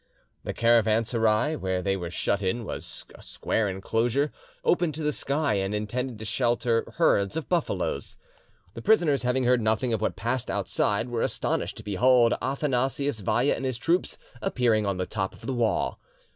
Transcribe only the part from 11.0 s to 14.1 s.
were astonished to behold Athanasius Vaya and his troop